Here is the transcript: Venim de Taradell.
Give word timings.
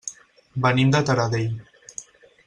Venim 0.63 0.93
de 0.95 1.01
Taradell. 1.09 1.53